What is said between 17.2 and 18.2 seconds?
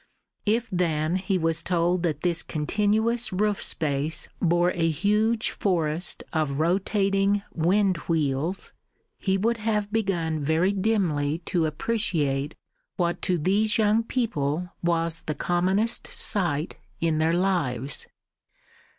lives.